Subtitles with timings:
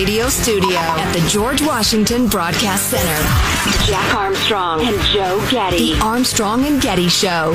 [0.00, 3.86] radio studio at the George Washington Broadcast Center.
[3.86, 5.92] Jack Armstrong and Joe Getty.
[5.92, 7.52] The Armstrong and Getty Show.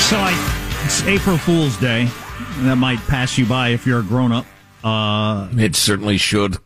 [0.00, 2.08] So I, it's April Fool's Day.
[2.60, 4.46] That might pass you by if you're a grown up.
[4.82, 6.56] Uh, it certainly should.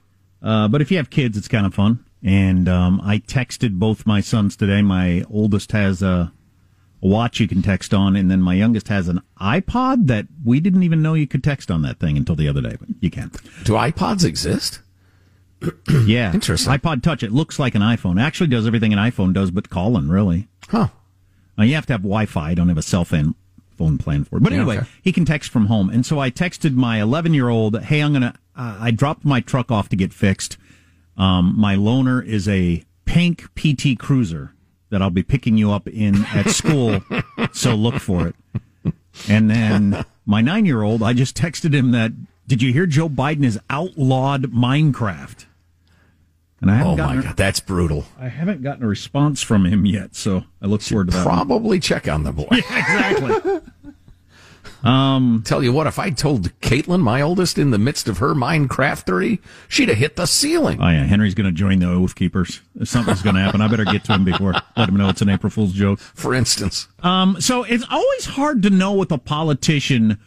[0.40, 2.04] Uh, but if you have kids, it's kind of fun.
[2.22, 4.82] And um, I texted both my sons today.
[4.82, 6.32] My oldest has a, a
[7.00, 10.82] watch you can text on, and then my youngest has an iPod that we didn't
[10.82, 12.77] even know you could text on that thing until the other day.
[12.79, 13.31] But you can.
[13.64, 14.81] Do iPods exist?
[16.04, 16.73] yeah, Interesting.
[16.73, 17.23] iPod Touch.
[17.23, 18.18] It looks like an iPhone.
[18.18, 20.49] It actually does everything an iPhone does, but calling really.
[20.68, 20.89] Huh.
[21.57, 22.51] Now, you have to have Wi-Fi.
[22.51, 23.35] I don't have a cell phone
[23.79, 24.43] phone plan for it.
[24.43, 24.87] But Yeah, anyway, okay.
[25.03, 25.90] he can text from home.
[25.90, 29.25] And so I texted my 11 year old, Hey, I'm going to, uh, I dropped
[29.25, 30.57] my truck off to get fixed.
[31.17, 34.53] Um, my loaner is a pink PT Cruiser
[34.97, 37.03] that I'll be picking you up in at school.
[37.53, 38.34] so look for it.
[39.29, 42.12] And then my nine year old, I just texted him that,
[42.47, 45.45] did you hear Joe Biden has outlawed Minecraft?
[46.62, 48.07] And I haven't Oh my gotten, God, that's brutal.
[48.19, 50.15] I haven't gotten a response from him yet.
[50.17, 51.27] So I look forward to that.
[51.27, 51.35] one.
[51.47, 52.47] Probably check on the boy.
[52.51, 53.61] exactly.
[55.45, 59.41] Tell you what, if I told Caitlin, my oldest, in the midst of her Minecraftery,
[59.69, 60.79] she'd have hit the ceiling.
[60.81, 62.61] Oh yeah, Henry's going to join the Oath Keepers.
[62.84, 63.61] Something's going to happen.
[63.61, 65.98] I better get to him before let him know it's an April Fool's joke.
[65.98, 70.19] For instance, Um, so it's always hard to know with a politician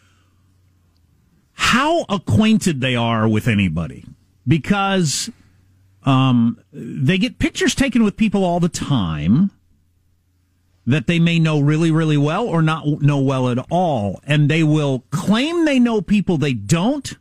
[1.52, 4.04] how acquainted they are with anybody
[4.46, 5.30] because
[6.04, 9.50] um, they get pictures taken with people all the time
[10.90, 14.20] that they may know really, really well or not know well at all.
[14.24, 17.16] And they will claim they know people they don't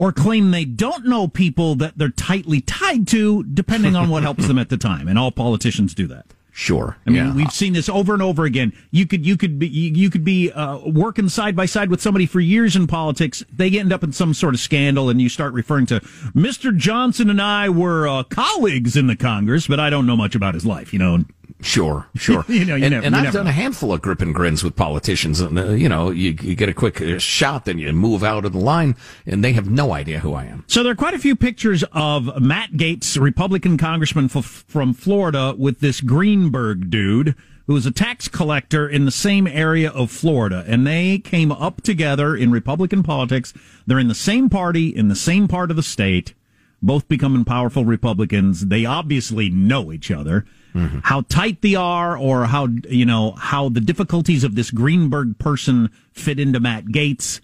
[0.00, 4.46] or claim they don't know people that they're tightly tied to, depending on what helps
[4.46, 5.06] them at the time.
[5.06, 6.24] And all politicians do that.
[6.52, 6.96] sure.
[7.06, 7.34] I mean, yeah.
[7.34, 8.72] we've seen this over and over again.
[8.90, 12.24] You could, you could be, you, could be uh, working side by side with somebody
[12.24, 13.44] for years in politics.
[13.52, 16.00] They end up in some sort of scandal, and you start referring to
[16.34, 16.74] Mr.
[16.74, 20.54] Johnson and I were uh, colleagues in the Congress, but I don't know much about
[20.54, 20.94] his life.
[20.94, 21.24] You know,
[21.62, 22.44] Sure, sure.
[22.48, 24.34] You know, you and never- and you I've never done a handful of grip and
[24.34, 25.40] grins with politicians.
[25.40, 28.44] And, uh, you know, you, you get a quick uh, shot, then you move out
[28.44, 30.64] of the line, and they have no idea who I am.
[30.66, 35.54] So there are quite a few pictures of Matt Gaetz, Republican congressman f- from Florida,
[35.56, 37.34] with this Greenberg dude
[37.66, 40.64] who is a tax collector in the same area of Florida.
[40.66, 43.52] And they came up together in Republican politics.
[43.86, 46.34] They're in the same party, in the same part of the state,
[46.82, 48.66] both becoming powerful Republicans.
[48.66, 50.46] They obviously know each other.
[50.74, 51.00] Mm-hmm.
[51.02, 55.90] How tight they are, or how, you know, how the difficulties of this Greenberg person
[56.12, 57.40] fit into Matt Gaetz.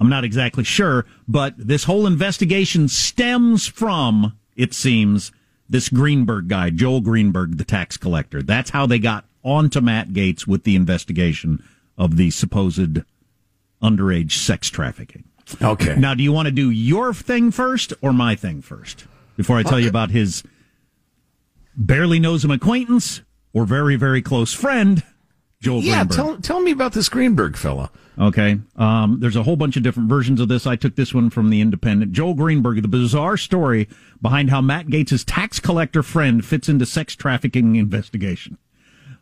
[0.00, 5.32] I'm not exactly sure, but this whole investigation stems from, it seems,
[5.68, 8.42] this Greenberg guy, Joel Greenberg, the tax collector.
[8.42, 11.62] That's how they got onto Matt Gaetz with the investigation
[11.98, 13.00] of the supposed
[13.82, 15.24] underage sex trafficking.
[15.60, 15.96] Okay.
[15.96, 19.04] Now, do you want to do your thing first or my thing first?
[19.36, 20.42] Before I tell you about his
[21.76, 23.22] barely knows him acquaintance
[23.52, 25.02] or very, very close friend,
[25.60, 26.16] Joel yeah, Greenberg.
[26.16, 27.90] tell, tell me about this Greenberg fella.
[28.18, 28.58] Okay.
[28.76, 30.66] Um, there's a whole bunch of different versions of this.
[30.66, 32.12] I took this one from the Independent.
[32.12, 33.88] Joel Greenberg, the bizarre story
[34.20, 38.58] behind how Matt Gaetz' tax collector friend fits into sex trafficking investigation.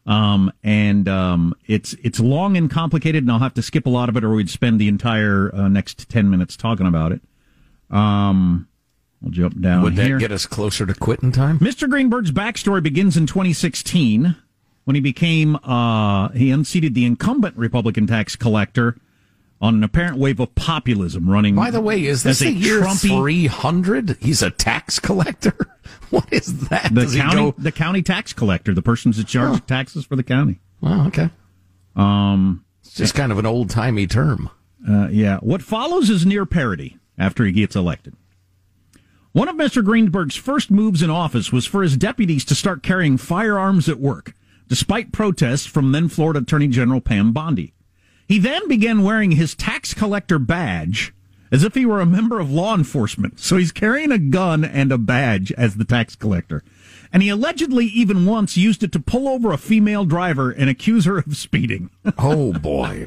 [0.06, 4.08] Um, and um, it's it's long and complicated, and I'll have to skip a lot
[4.08, 7.20] of it, or we'd spend the entire uh, next ten minutes talking about it.
[7.90, 8.67] Um,
[9.20, 11.58] we'll jump down Would that get us closer to quitting time?
[11.58, 11.88] Mr.
[11.88, 14.36] Greenberg's backstory begins in 2016
[14.84, 18.96] when he became uh, he unseated the incumbent Republican tax collector
[19.60, 21.56] on an apparent wave of populism running.
[21.56, 24.16] By the way, is this the a year Trumpy- 300?
[24.20, 25.54] He's a tax collector?
[26.10, 26.84] What is that?
[26.94, 30.22] the Does county the county tax collector, the person's in charge of taxes for the
[30.22, 30.58] county.
[30.82, 31.28] Oh, okay.
[31.96, 34.48] Um, It's just kind of an old timey term.
[34.88, 35.36] Uh, yeah.
[35.38, 38.14] What follows is near parody after he gets elected.
[39.38, 39.84] One of Mr.
[39.84, 44.34] Greenberg's first moves in office was for his deputies to start carrying firearms at work,
[44.66, 47.72] despite protests from then Florida Attorney General Pam Bondi.
[48.26, 51.14] He then began wearing his tax collector badge
[51.52, 53.38] as if he were a member of law enforcement.
[53.38, 56.64] So he's carrying a gun and a badge as the tax collector.
[57.12, 61.04] And he allegedly even once used it to pull over a female driver and accuse
[61.04, 61.90] her of speeding.
[62.18, 63.04] Oh boy.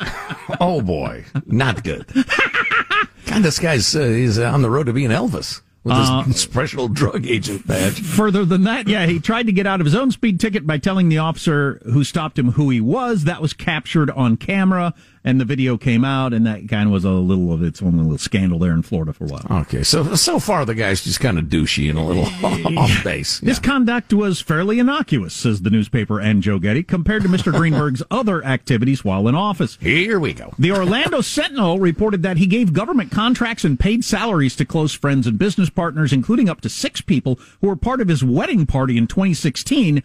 [0.62, 1.26] Oh boy.
[1.46, 2.06] Not good.
[3.26, 6.88] God, this guy's uh, he's on the road to being Elvis with his uh, special
[6.88, 8.02] drug agent badge.
[8.02, 10.78] Further than that, yeah, he tried to get out of his own speed ticket by
[10.78, 13.24] telling the officer who stopped him who he was.
[13.24, 14.94] That was captured on camera.
[15.24, 17.98] And the video came out, and that kind of was a little of its own
[17.98, 19.46] little scandal there in Florida for a while.
[19.62, 22.26] Okay, so so far the guy's just kind of douchey and a little
[22.78, 23.40] off base.
[23.40, 27.54] His conduct was fairly innocuous, says the newspaper and Joe Getty, compared to Mr.
[27.58, 29.78] Greenberg's other activities while in office.
[29.80, 30.54] Here we go.
[30.58, 35.28] The Orlando Sentinel reported that he gave government contracts and paid salaries to close friends
[35.28, 38.98] and business partners, including up to six people who were part of his wedding party
[38.98, 40.02] in 2016,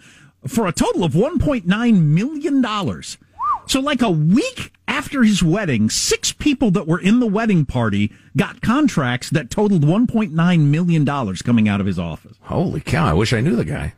[0.47, 2.63] for a total of $1.9 million.
[3.67, 8.13] So, like a week after his wedding, six people that were in the wedding party
[8.37, 12.37] got contracts that totaled $1.9 million coming out of his office.
[12.43, 13.07] Holy cow!
[13.07, 13.95] I wish I knew the guy.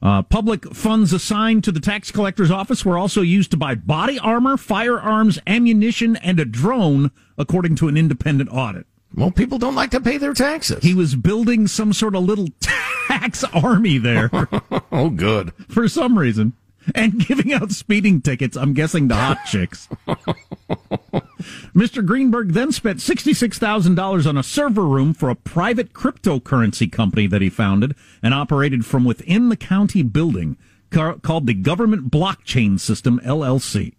[0.00, 4.16] Uh, public funds assigned to the tax collector's office were also used to buy body
[4.20, 8.86] armor, firearms, ammunition, and a drone, according to an independent audit.
[9.12, 10.84] Well, people don't like to pay their taxes.
[10.84, 14.30] He was building some sort of little tax army there
[14.92, 15.52] oh, good.
[15.68, 16.52] for some reason
[16.94, 19.88] and giving out speeding tickets, I'm guessing to hot chicks.
[21.74, 22.04] Mr.
[22.04, 27.48] Greenberg then spent $66,000 on a server room for a private cryptocurrency company that he
[27.50, 30.56] founded and operated from within the county building
[30.90, 33.94] ca- called the Government Blockchain System LLC.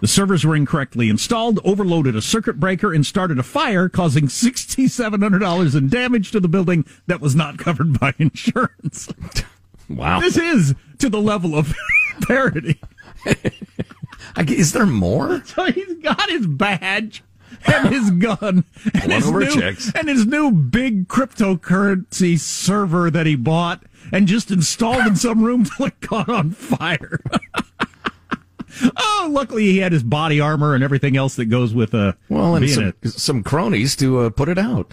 [0.00, 5.76] The servers were incorrectly installed, overloaded a circuit breaker, and started a fire, causing $6,700
[5.76, 9.08] in damage to the building that was not covered by insurance.
[9.88, 10.20] Wow.
[10.20, 11.74] This is to the level of
[12.26, 12.80] parody.
[14.36, 15.42] Is there more?
[15.46, 17.22] So he's got his badge
[17.66, 18.64] and his gun
[18.94, 23.82] and his, new, and his new big cryptocurrency server that he bought
[24.12, 27.18] and just installed in some room till it caught on fire.
[28.96, 32.54] oh, luckily he had his body armor and everything else that goes with uh, Well,
[32.54, 34.92] and being some, a some cronies to uh, put it out.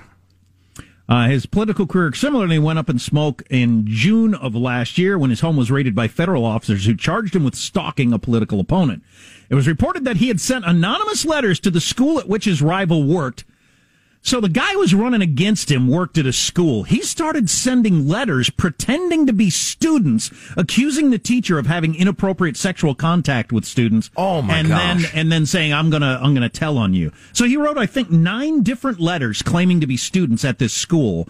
[1.08, 5.30] Uh, his political career similarly went up in smoke in June of last year when
[5.30, 9.04] his home was raided by federal officers who charged him with stalking a political opponent.
[9.50, 12.62] It was reported that he had sent anonymous letters to the school at which his
[12.62, 13.46] rival worked.
[14.26, 16.82] So the guy who was running against him worked at a school.
[16.82, 22.96] He started sending letters pretending to be students, accusing the teacher of having inappropriate sexual
[22.96, 24.10] contact with students.
[24.18, 25.04] Oh, my and gosh.
[25.04, 27.12] then and then saying I'm gonna I'm gonna tell on you.
[27.34, 31.30] So he wrote I think nine different letters claiming to be students at this school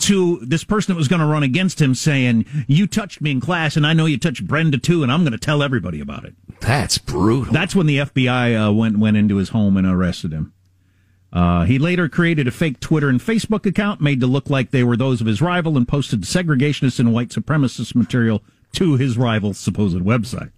[0.00, 3.40] to this person that was going to run against him, saying you touched me in
[3.40, 6.26] class and I know you touched Brenda too, and I'm going to tell everybody about
[6.26, 6.34] it.
[6.60, 7.50] That's brutal.
[7.50, 10.52] That's when the FBI uh, went went into his home and arrested him.
[11.36, 14.82] Uh, he later created a fake Twitter and Facebook account made to look like they
[14.82, 18.42] were those of his rival and posted segregationist and white supremacist material
[18.72, 20.50] to his rival's supposed website.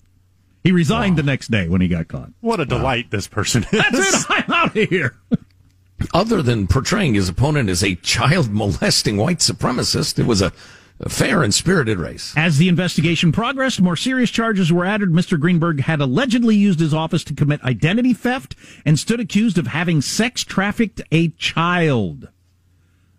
[0.63, 2.31] He resigned the next day when he got caught.
[2.41, 3.71] What a delight this person is.
[3.73, 4.27] That's it.
[4.47, 5.17] I'm out of here.
[6.15, 10.53] Other than portraying his opponent as a child molesting white supremacist, it was a,
[11.01, 12.35] a fair and spirited race.
[12.37, 15.11] As the investigation progressed, more serious charges were added.
[15.11, 15.39] Mr.
[15.39, 18.55] Greenberg had allegedly used his office to commit identity theft
[18.85, 22.29] and stood accused of having sex trafficked a child.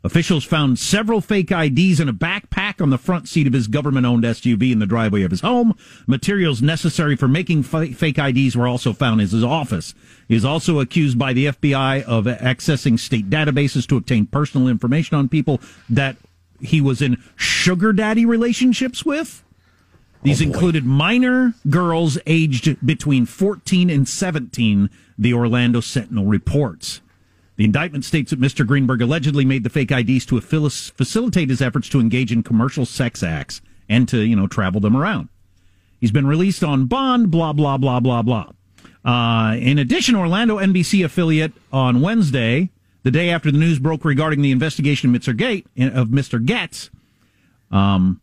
[0.02, 4.06] Officials found several fake IDs in a backpack on the front seat of his government
[4.06, 5.76] owned SUV in the driveway of his home.
[6.08, 9.94] Materials necessary for making fa- fake IDs were also found in his office.
[10.30, 15.18] He is also accused by the FBI of accessing state databases to obtain personal information
[15.18, 15.60] on people
[15.90, 16.16] that
[16.62, 19.44] he was in sugar daddy relationships with.
[20.22, 27.02] These Oh, included minor girls aged between 14 and 17, the Orlando Sentinel reports.
[27.56, 28.66] The indictment states that Mr.
[28.66, 33.22] Greenberg allegedly made the fake IDs to facilitate his efforts to engage in commercial sex
[33.22, 35.30] acts and to, you know, travel them around.
[36.00, 38.52] He's been released on bond, blah, blah, blah, blah, blah.
[39.04, 42.70] Uh, in addition, Orlando NBC affiliate on Wednesday,
[43.04, 45.36] the day after the news broke regarding the investigation of Mr.
[45.36, 46.44] Gate, of Mr.
[46.44, 46.90] Getz,
[47.72, 48.22] um,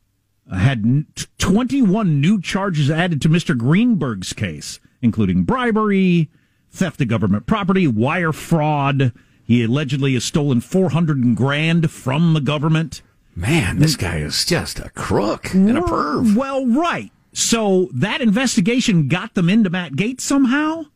[0.52, 3.56] had n- t- 21 new charges added to Mr.
[3.56, 6.28] Greenberg's case, including bribery,
[6.71, 9.12] theft of government property, wire fraud.
[9.45, 13.02] He allegedly has stolen 400 grand from the government.
[13.35, 16.35] Man, this guy is just a crook and a perv.
[16.37, 17.12] Well, right.
[17.33, 20.87] So that investigation got them into Matt Gaetz somehow.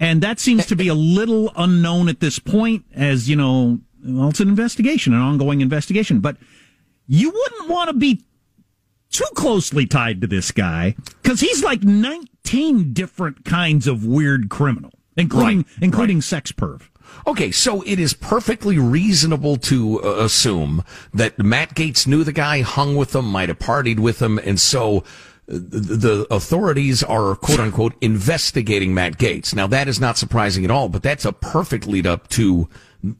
[0.00, 4.28] And that seems to be a little unknown at this point, as, you know, well,
[4.28, 6.20] it's an investigation, an ongoing investigation.
[6.20, 6.36] But
[7.06, 8.24] you wouldn't want to be
[9.10, 14.90] too closely tied to this guy because he's like 19 different kinds of weird criminal,
[15.16, 16.82] including, Right, including sex perv.
[17.26, 20.82] Okay, so it is perfectly reasonable to uh, assume
[21.12, 24.58] that Matt Gaetz knew the guy, hung with him, might have partied with him, and
[24.58, 25.04] so
[25.46, 29.54] the, authorities are quote unquote investigating Matt Gaetz.
[29.54, 32.68] Now that is not surprising at all, but that's a perfect lead up to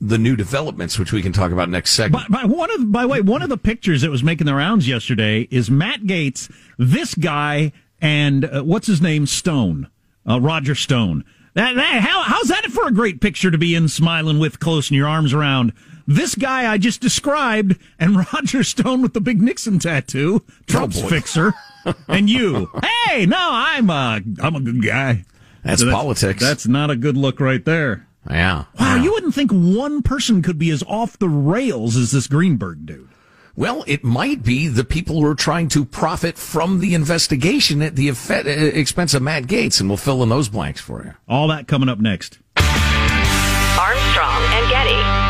[0.01, 2.31] the new developments, which we can talk about next segment.
[2.31, 4.55] By, by one of by the way, one of the pictures that was making the
[4.55, 9.89] rounds yesterday is Matt Gaetz, this guy, and uh, what's his name, Stone,
[10.29, 11.25] Uh, Roger Stone.
[11.53, 14.91] That, that, how, how's that for a great picture to be in smiling with close
[14.91, 15.73] and your arms around
[16.07, 21.07] this guy I just described and Roger Stone with the big Nixon tattoo, Trump's oh
[21.09, 21.55] fixer,
[22.09, 22.71] and you.
[23.07, 25.25] Hey, no, I'm a, I'm a good guy.
[25.63, 26.41] That's, so that's politics.
[26.41, 28.07] That's not a good look right there.
[28.29, 28.65] Yeah.
[28.79, 29.03] Wow, yeah.
[29.03, 33.09] you wouldn't think one person could be as off the rails as this Greenberg dude.
[33.57, 37.95] Well, it might be the people who are trying to profit from the investigation at
[37.95, 38.15] the uh,
[38.47, 41.15] expense of Matt Gaetz, and we'll fill in those blanks for you.
[41.29, 42.41] All that coming up next.
[42.57, 45.24] Armstrong and Getty.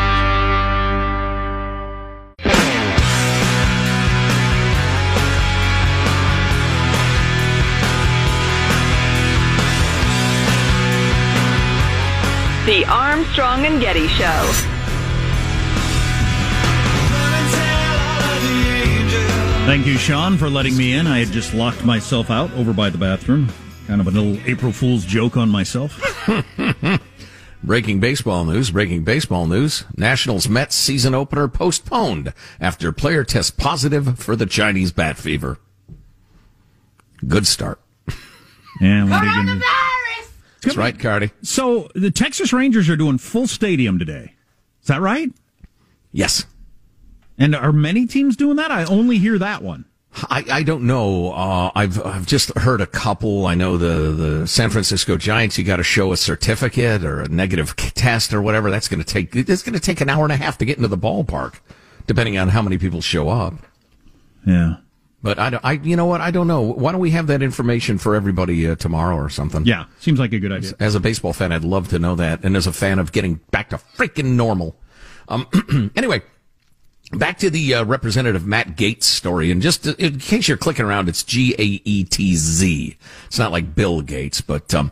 [12.65, 14.51] The Armstrong and Getty Show.
[19.67, 21.05] Thank you, Sean, for letting me in.
[21.05, 23.49] I had just locked myself out over by the bathroom.
[23.85, 26.01] Kind of a little April Fool's joke on myself.
[27.63, 29.85] breaking baseball news, breaking baseball news.
[29.95, 35.59] Nationals Mets season opener postponed after player tests positive for the Chinese bat fever.
[37.27, 37.79] Good start.
[38.81, 39.75] Yeah,
[40.65, 41.31] that's right, Cardi.
[41.41, 44.33] So the Texas Rangers are doing full stadium today.
[44.81, 45.31] Is that right?
[46.11, 46.45] Yes.
[47.37, 48.71] And are many teams doing that?
[48.71, 49.85] I only hear that one.
[50.23, 51.33] I, I don't know.
[51.33, 53.47] Uh, I've I've just heard a couple.
[53.47, 55.57] I know the the San Francisco Giants.
[55.57, 58.71] You got to show a certificate or a negative test or whatever.
[58.71, 59.35] That's going to take.
[59.35, 61.55] It's going to take an hour and a half to get into the ballpark,
[62.07, 63.55] depending on how many people show up.
[64.45, 64.77] Yeah.
[65.21, 66.21] But I, I, you know what?
[66.21, 66.61] I don't know.
[66.61, 69.65] Why don't we have that information for everybody uh, tomorrow or something?
[69.65, 70.69] Yeah, seems like a good idea.
[70.69, 73.11] As, as, a baseball fan, I'd love to know that, and as a fan of
[73.11, 74.75] getting back to freaking normal.
[75.27, 75.47] Um,
[75.95, 76.21] anyway,
[77.11, 81.09] back to the uh, Representative Matt Gaetz story, and just in case you're clicking around,
[81.09, 82.97] it's G A E T Z.
[83.25, 84.91] It's not like Bill Gates, but um,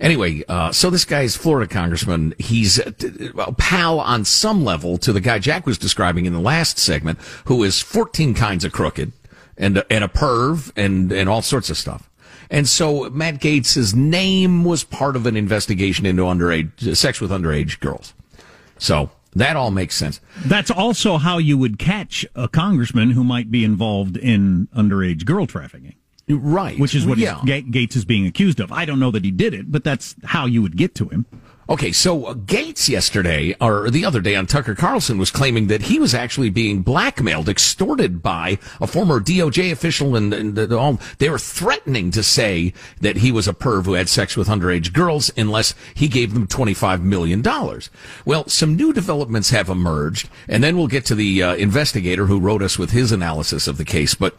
[0.00, 0.42] anyway.
[0.48, 2.34] Uh, so this guy's Florida congressman.
[2.38, 6.78] He's a pal on some level to the guy Jack was describing in the last
[6.78, 9.12] segment, who is 14 kinds of crooked
[9.56, 12.10] and and a perv and and all sorts of stuff.
[12.50, 17.80] And so Matt Gaetz's name was part of an investigation into underage sex with underage
[17.80, 18.14] girls.
[18.78, 20.20] So that all makes sense.
[20.44, 25.46] That's also how you would catch a congressman who might be involved in underage girl
[25.46, 25.94] trafficking.
[26.28, 26.78] Right.
[26.78, 27.40] Which is what yeah.
[27.44, 28.72] Gaetz is being accused of.
[28.72, 31.26] I don't know that he did it, but that's how you would get to him.
[31.66, 35.98] Okay, so Gaetz yesterday, or the other day on Tucker Carlson, was claiming that he
[35.98, 41.00] was actually being blackmailed, extorted by a former DOJ official, and, and all.
[41.18, 44.92] They were threatening to say that he was a perv who had sex with underage
[44.92, 47.42] girls unless he gave them $25 million.
[48.26, 52.40] Well, some new developments have emerged, and then we'll get to the uh, investigator who
[52.40, 54.14] wrote us with his analysis of the case.
[54.14, 54.36] But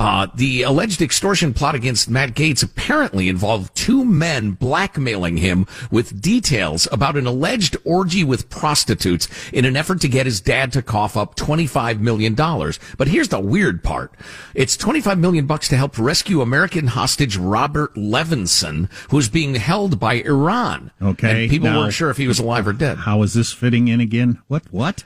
[0.00, 6.22] uh, the alleged extortion plot against Matt Gaetz apparently involved two men blackmailing him with
[6.22, 10.80] details about an alleged orgy with prostitutes in an effort to get his dad to
[10.80, 12.34] cough up $25 million.
[12.34, 14.14] But here's the weird part.
[14.54, 20.14] It's 25 million bucks to help rescue American hostage Robert Levinson, who's being held by
[20.14, 20.92] Iran.
[21.02, 21.42] Okay.
[21.42, 22.96] And people now, weren't sure if he was alive or dead.
[22.96, 24.40] How is this fitting in again?
[24.48, 24.62] What?
[24.70, 25.04] What?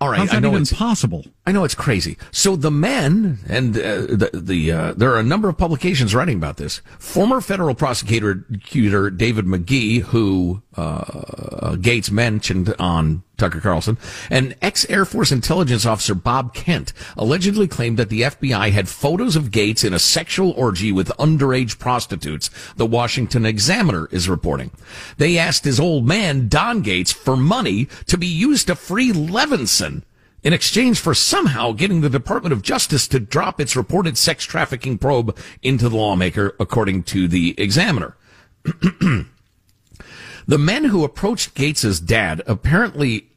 [0.00, 1.24] All right, How's that I know even it's possible.
[1.46, 2.16] I know it's crazy.
[2.30, 6.38] So the men and uh, the the uh, there are a number of publications writing
[6.38, 6.80] about this.
[6.98, 13.98] Former federal prosecutor David McGee, who uh, Gaetz mentioned on Tucker Carlson,
[14.30, 19.36] and ex Air Force intelligence officer Bob Kent allegedly claimed that the FBI had photos
[19.36, 22.48] of Gaetz in a sexual orgy with underage prostitutes.
[22.76, 24.70] The Washington Examiner is reporting.
[25.18, 30.04] They asked his old man Don Gaetz for money to be used to free Levinson
[30.44, 34.98] in exchange for somehow getting the Department of Justice to drop its reported sex trafficking
[34.98, 38.14] probe into the lawmaker, according to the Examiner.
[38.64, 39.26] the
[40.46, 43.30] men who approached Gaetz's dad apparently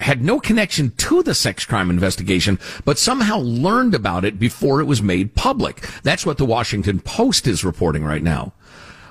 [0.00, 4.84] had no connection to the sex crime investigation, but somehow learned about it before it
[4.84, 5.80] was made public.
[6.02, 8.52] That's what the Washington Post is reporting right now.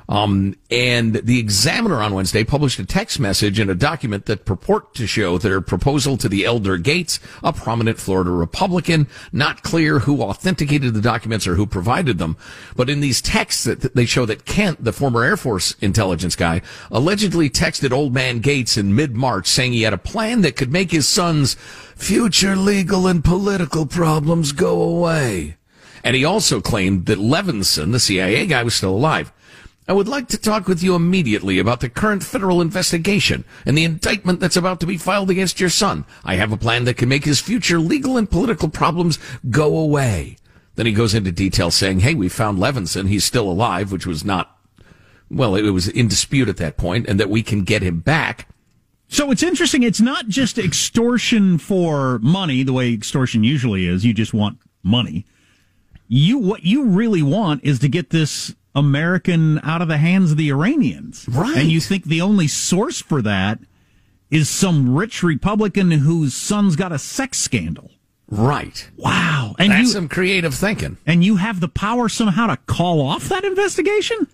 [0.09, 4.93] Um, and the Examiner on Wednesday published a text message and a document that purport
[4.95, 9.07] to show their proposal to the elder Gaetz, a prominent Florida Republican.
[9.31, 12.37] Not clear who authenticated the documents or who provided them,
[12.75, 16.61] but in these texts that they show that Kent, the former Air Force intelligence guy,
[16.91, 20.91] allegedly texted old man Gaetz in mid-March saying he had a plan that could make
[20.91, 21.55] his son's
[21.95, 25.57] future legal and political problems go away.
[26.03, 29.31] And he also claimed that Levinson, the CIA guy, was still alive.
[29.87, 33.83] I would like to talk with you immediately about the current federal investigation and the
[33.83, 36.05] indictment that's about to be filed against your son.
[36.23, 40.37] I have a plan that can make his future legal and political problems go away.
[40.75, 43.09] Then he goes into detail saying, hey, we found Levinson.
[43.09, 44.57] He's still alive, which was not
[45.33, 48.47] well, it was in dispute at that point, and that we can get him back.
[49.07, 49.83] So it's interesting.
[49.83, 54.05] It's not just extortion for money, the way extortion usually is.
[54.05, 55.25] You just want money.
[56.07, 60.37] You what you really want is to get this American out of the hands of
[60.37, 61.57] the Iranians, right?
[61.57, 63.59] And you think the only source for that
[64.31, 67.91] is some rich Republican whose son's got a sex scandal.
[68.27, 68.89] Right.
[68.97, 69.55] Wow.
[69.59, 70.97] And That's you, some creative thinking.
[71.05, 74.27] And you have the power somehow to call off that investigation?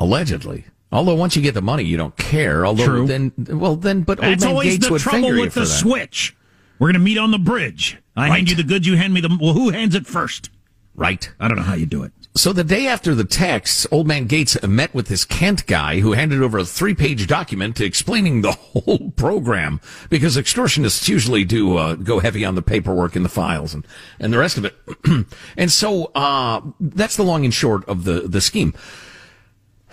[0.00, 0.64] Allegedly.
[0.90, 2.66] Although once you get the money, you don't care.
[2.66, 3.06] Although True.
[3.06, 5.66] then, well, then, but That's man always Gates the would trouble with the that.
[5.66, 6.36] switch.
[6.78, 7.98] We're going to meet on the bridge.
[8.16, 8.36] I right.
[8.36, 9.38] hand you the goods, you hand me the.
[9.40, 10.50] Well, who hands it first?
[10.94, 11.30] Right.
[11.38, 12.12] I don't know how you do it.
[12.36, 16.14] So the day after the texts, Old Man Gaetz met with this Kent guy who
[16.14, 22.18] handed over a three-page document explaining the whole program because extortionists usually do uh, go
[22.18, 23.86] heavy on the paperwork and the files and,
[24.18, 24.74] and the rest of it.
[25.56, 28.74] and so uh, that's the long and short of the the scheme.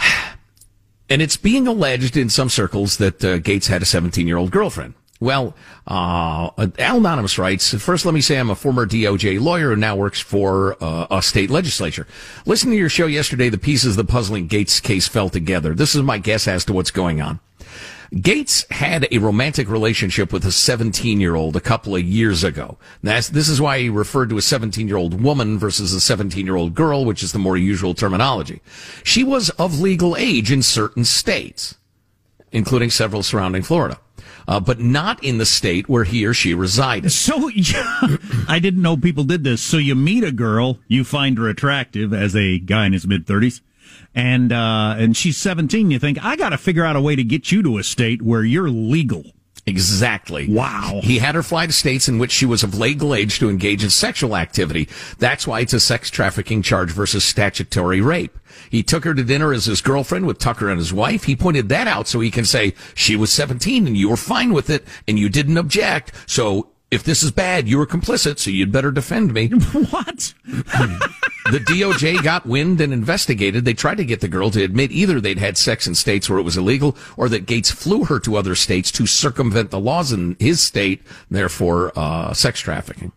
[1.12, 4.94] And it's being alleged in some circles that uh, Gaetz had a 17-year-old girlfriend.
[5.20, 5.54] Well,
[5.86, 6.48] uh,
[6.78, 10.18] Al Anonymous writes, first let me say I'm a former DOJ lawyer who now works
[10.18, 12.06] for uh, a state legislature.
[12.46, 15.74] Listening to your show yesterday, the pieces of the puzzling Gaetz case fell together.
[15.74, 17.38] This is my guess as to what's going on.
[18.14, 22.78] Gaetz had a romantic relationship with a 17 year old a couple of years ago.
[23.02, 26.46] That's, this is why he referred to a 17 year old woman versus a 17
[26.46, 28.62] year old girl, which is the more usual terminology.
[29.04, 31.76] She was of legal age in certain states,
[32.50, 34.00] including several surrounding Florida
[34.50, 37.12] uh, but not in the state where he or she resided.
[37.20, 38.16] So yeah,
[38.48, 39.62] I didn't know people did this.
[39.62, 43.26] So you meet a girl, you find her attractive as a guy in his mid
[43.26, 43.62] thirties,
[44.14, 45.92] and uh, and she's seventeen.
[45.92, 48.22] You think I got to figure out a way to get you to a state
[48.22, 49.22] where you're legal.
[49.66, 50.48] Exactly.
[50.48, 51.00] Wow.
[51.02, 53.84] He had her fly to states in which she was of legal age to engage
[53.84, 54.88] in sexual activity.
[55.18, 58.36] That's why it's a sex trafficking charge versus statutory rape.
[58.70, 61.24] He took her to dinner as his girlfriend with Tucker and his wife.
[61.24, 64.52] He pointed that out so he can say she was 17 and you were fine
[64.52, 66.12] with it and you didn't object.
[66.26, 69.48] So if this is bad, you were complicit, so you'd better defend me.
[69.90, 70.34] What?
[71.50, 73.64] the DOJ got wind and investigated.
[73.64, 76.38] They tried to get the girl to admit either they'd had sex in states where
[76.38, 80.12] it was illegal or that Gaetz flew her to other states to circumvent the laws
[80.12, 83.12] in his state, therefore, uh, sex trafficking.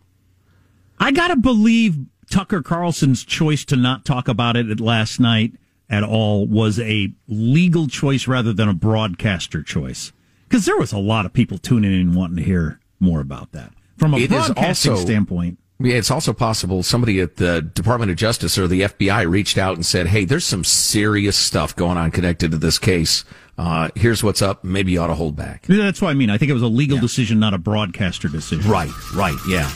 [0.98, 1.96] I gotta believe
[2.30, 5.52] Tucker Carlson's choice to not talk about it last night
[5.90, 10.12] at all was a legal choice rather than a broadcaster choice.
[10.48, 13.72] Because there was a lot of people tuning in wanting to hear more about that
[13.96, 15.58] from a it broadcasting also, standpoint.
[15.80, 19.74] Yeah, it's also possible somebody at the Department of Justice or the FBI reached out
[19.74, 23.24] and said, "Hey, there's some serious stuff going on connected to this case.
[23.58, 24.64] Uh, here's what's up.
[24.64, 26.30] Maybe you ought to hold back." Yeah, that's what I mean.
[26.30, 27.02] I think it was a legal yeah.
[27.02, 28.70] decision, not a broadcaster decision.
[28.70, 28.90] Right.
[29.14, 29.38] Right.
[29.48, 29.70] Yeah.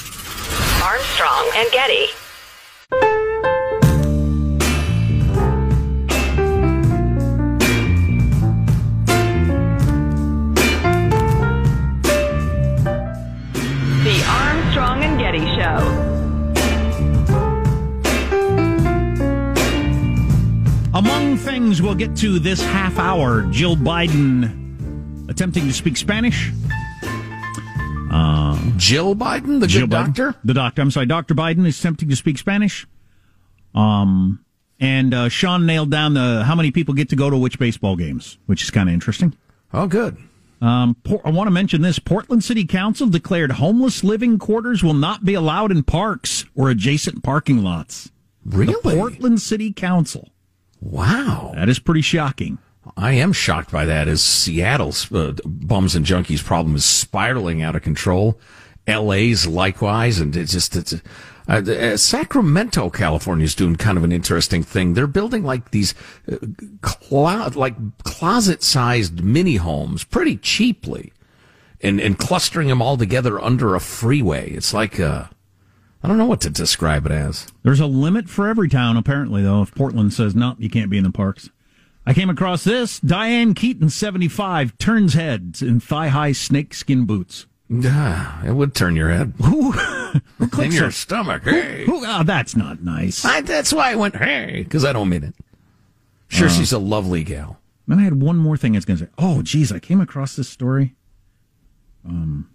[0.83, 2.07] Armstrong and Getty.
[21.89, 26.53] We'll get to this half hour, Jill Biden attempting to speak Spanish.
[28.13, 30.35] Uh, Jill Biden, the Jill good Biden, doctor?
[30.45, 30.83] The doctor.
[30.83, 31.35] I'm sorry, Dr.
[31.35, 32.87] Biden is attempting to speak Spanish.
[33.75, 34.45] Um,
[34.79, 37.97] and uh, Sean nailed down the how many people get to go to which baseball
[37.97, 39.35] games, which is kind of interesting.
[39.73, 40.19] Oh, good.
[40.61, 41.99] Um, I want to mention this.
[41.99, 47.23] Portland City Council declared homeless living quarters will not be allowed in parks or adjacent
[47.23, 48.11] parking lots.
[48.45, 48.75] Really?
[48.75, 50.29] The Portland City Council.
[50.81, 51.53] Wow.
[51.55, 52.59] That is pretty shocking.
[52.97, 57.77] I am shocked by that as Seattle's uh, bums and junkies problem is spiraling out
[57.77, 58.39] of control.
[58.87, 60.19] LA's likewise.
[60.19, 61.01] And it's just, it's, uh,
[61.49, 64.95] uh, Sacramento, California is doing kind of an interesting thing.
[64.95, 65.95] They're building like these,
[66.31, 66.37] uh,
[66.81, 71.13] clo- like closet sized mini homes pretty cheaply
[71.81, 74.51] and, and clustering them all together under a freeway.
[74.53, 75.27] It's like, uh,
[76.03, 77.49] I don't know what to describe it as.
[77.63, 79.63] There's a limit for every town, apparently, though.
[79.63, 81.51] If Portland says, no, you can't be in the parks.
[82.07, 83.01] I came across this.
[83.01, 87.47] Diane Keaton, 75, turns heads in thigh high snakeskin boots.
[87.85, 89.35] Ah, it would turn your head.
[89.43, 91.43] Who, who in your stomach.
[91.43, 91.85] Hey.
[91.87, 93.25] Oh, that's not nice.
[93.25, 95.35] I, that's why I went, hey, because I don't mean it.
[96.29, 97.59] Sure, uh, she's a lovely gal.
[97.87, 99.11] Then I had one more thing I was going to say.
[99.19, 100.95] Oh, geez, I came across this story.
[102.07, 102.49] Um,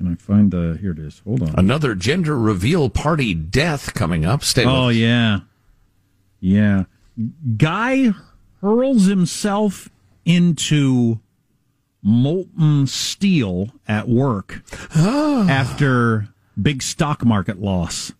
[0.00, 0.78] can I find the?
[0.80, 1.20] Here it is.
[1.26, 1.54] Hold on.
[1.58, 4.42] Another gender reveal party death coming up.
[4.42, 4.64] Stay.
[4.64, 5.40] Oh yeah,
[6.40, 6.84] yeah.
[7.58, 8.14] Guy
[8.62, 9.90] hurls himself
[10.24, 11.20] into
[12.02, 14.62] molten steel at work
[14.96, 15.46] oh.
[15.50, 16.28] after
[16.60, 18.14] big stock market loss.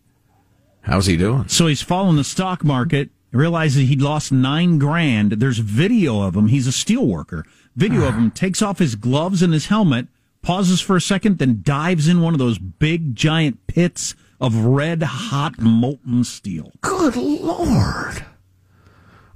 [0.83, 1.49] How's he doing?
[1.49, 5.33] So he's following the stock market realizes he'd lost nine grand.
[5.33, 6.49] There's video of him.
[6.49, 7.47] He's a steel worker.
[7.75, 8.19] Video of ah.
[8.19, 10.09] him takes off his gloves and his helmet,
[10.43, 15.03] pauses for a second, then dives in one of those big giant pits of red
[15.03, 16.73] hot molten steel.
[16.81, 18.25] Good Lord.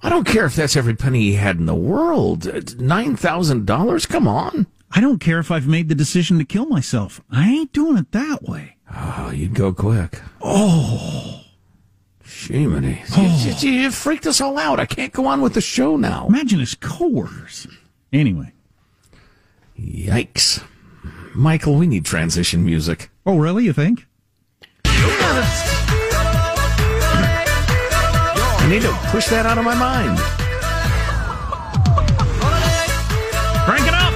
[0.02, 2.42] I don't care if that's every penny he had in the world.
[2.42, 4.08] $9,000?
[4.08, 4.66] Come on.
[4.90, 7.20] I don't care if I've made the decision to kill myself.
[7.30, 8.76] I ain't doing it that way.
[8.94, 10.20] Oh, you'd go quick.
[10.40, 11.40] Oh.
[12.22, 13.00] Shemini.
[13.16, 13.60] Oh.
[13.62, 14.78] You, you, you freaked us all out.
[14.78, 16.26] I can't go on with the show now.
[16.28, 17.66] Imagine his coworkers.
[18.12, 18.52] Anyway.
[19.78, 20.62] Yikes.
[21.36, 23.10] Michael, we need transition music.
[23.26, 23.64] Oh, really?
[23.64, 24.06] You think?
[28.56, 30.16] I need to push that out of my mind.
[33.66, 34.14] Crank it up!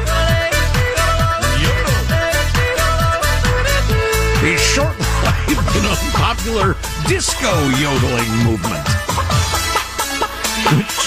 [4.40, 6.76] The short-lived and unpopular
[7.09, 7.50] disco
[7.81, 8.87] yodeling movement.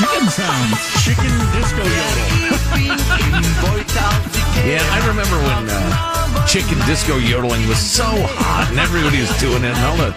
[0.02, 1.04] Chicken sounds.
[1.06, 2.42] Chicken disco yodel.
[4.66, 9.64] Yeah, I remember when uh, chicken disco yodeling was so hot and everybody was doing
[9.64, 10.12] it and all the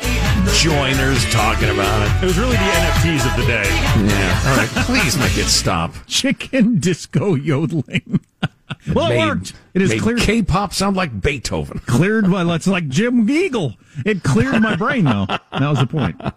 [0.57, 2.23] joiners talking about it.
[2.23, 3.69] It was really the NFTs of the day.
[4.09, 5.93] Yeah, all right, please make it stop.
[6.07, 8.21] Chicken disco yodeling.
[8.93, 9.53] well, it Made- worked.
[9.75, 10.17] It is clear.
[10.17, 11.79] K-pop sound like Beethoven.
[11.87, 12.55] cleared my.
[12.55, 13.75] It's like Jim Eagle.
[14.05, 15.27] It cleared my brain, though.
[15.27, 16.21] That was the point.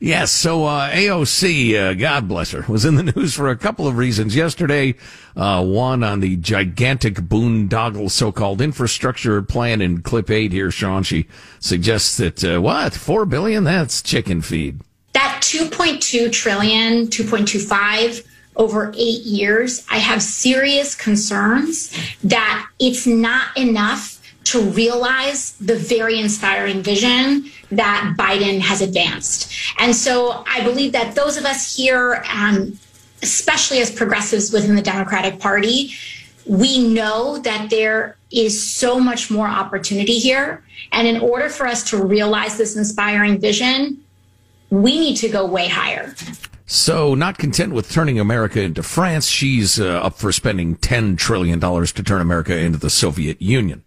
[0.00, 3.86] Yes, so uh, AOC, uh, God bless her, was in the news for a couple
[3.86, 4.34] of reasons.
[4.34, 4.96] Yesterday,
[5.36, 11.04] uh, one on the gigantic boondoggle so-called infrastructure plan in clip eight here, Sean.
[11.04, 11.28] She
[11.60, 13.62] suggests that, uh, what, four billion?
[13.62, 14.80] That's chicken feed.
[15.14, 24.18] that 2.2 trillion 2.25 over eight years i have serious concerns that it's not enough
[24.44, 29.52] to realize the very inspiring vision that biden has advanced.
[29.78, 32.78] And so i believe that those of us here um,
[33.22, 35.92] especially as progressives within the democratic party
[36.46, 40.62] we know that there is so much more opportunity here.
[40.90, 44.01] And in order for us to realize this inspiring vision
[44.72, 46.14] we need to go way higher.
[46.64, 51.60] So, not content with turning America into France, she's uh, up for spending $10 trillion
[51.60, 53.84] to turn America into the Soviet Union.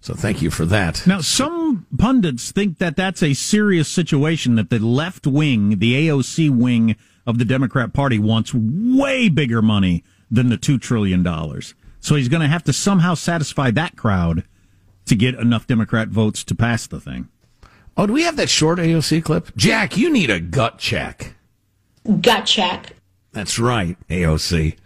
[0.00, 1.04] So, thank you for that.
[1.04, 4.54] Now, some pundits think that that's a serious situation.
[4.54, 6.94] That the left wing, the AOC wing
[7.26, 11.74] of the Democrat Party, wants way bigger money than the two trillion dollars.
[11.98, 14.44] So he's going to have to somehow satisfy that crowd
[15.06, 17.28] to get enough Democrat votes to pass the thing.
[18.00, 19.54] Oh, do we have that short AOC clip?
[19.56, 21.34] Jack, you need a gut check.
[22.22, 22.96] Gut check.
[23.32, 24.78] That's right, AOC.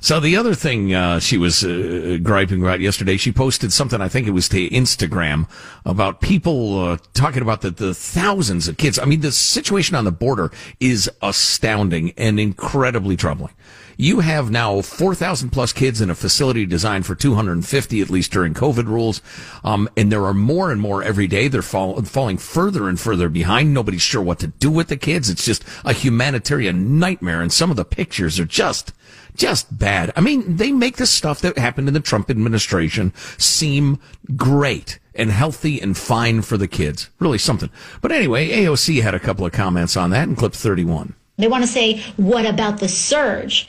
[0.00, 4.00] So the other thing uh, she was uh, griping about yesterday, she posted something.
[4.00, 5.50] I think it was to Instagram
[5.84, 9.00] about people uh, talking about the, the thousands of kids.
[9.00, 13.52] I mean, the situation on the border is astounding and incredibly troubling.
[14.00, 18.54] You have now 4,000 plus kids in a facility designed for 250, at least during
[18.54, 19.20] COVID rules.
[19.62, 21.48] Um, and there are more and more every day.
[21.48, 23.74] They're fall, falling further and further behind.
[23.74, 25.28] Nobody's sure what to do with the kids.
[25.28, 27.42] It's just a humanitarian nightmare.
[27.42, 28.94] And some of the pictures are just,
[29.36, 30.14] just bad.
[30.16, 34.00] I mean, they make the stuff that happened in the Trump administration seem
[34.34, 37.10] great and healthy and fine for the kids.
[37.18, 37.68] Really something.
[38.00, 41.16] But anyway, AOC had a couple of comments on that in clip 31.
[41.36, 43.68] They want to say, what about the surge?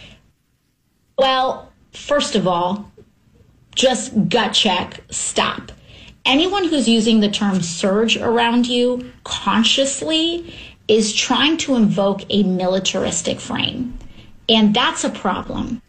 [1.21, 2.91] Well, first of all,
[3.75, 5.71] just gut check, stop.
[6.25, 10.51] Anyone who's using the term surge around you consciously
[10.87, 13.99] is trying to invoke a militaristic frame.
[14.49, 15.83] And that's a problem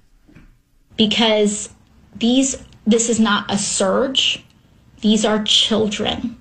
[0.99, 1.71] because
[2.15, 4.45] these this is not a surge.
[5.01, 6.37] These are children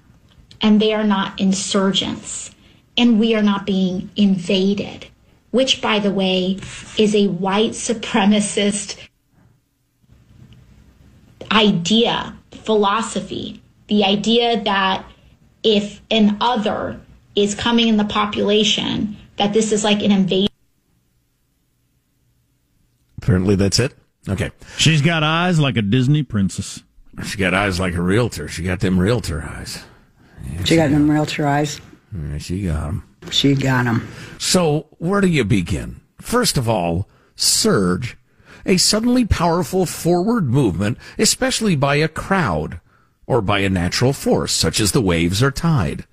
[0.59, 2.53] and they are not insurgents
[2.97, 5.07] and we are not being invaded,
[5.51, 6.57] which by the way
[6.97, 8.97] is a white supremacist
[11.51, 15.05] idea, philosophy, the idea that
[15.63, 16.99] if an other
[17.35, 20.47] is coming in the population, that this is like an invasion.
[23.17, 23.93] Apparently that's it.
[24.27, 24.51] Okay.
[24.77, 26.83] She's got eyes like a Disney princess.
[27.25, 28.47] She got eyes like a realtor.
[28.47, 29.83] She got them realtor eyes.
[30.63, 31.79] She got them realtor eyes.
[32.13, 33.10] Yeah, she got them.
[33.29, 34.07] She got him.
[34.39, 36.01] So, where do you begin?
[36.19, 38.17] First of all, surge,
[38.65, 42.79] a suddenly powerful forward movement, especially by a crowd
[43.27, 46.05] or by a natural force, such as the waves or tide.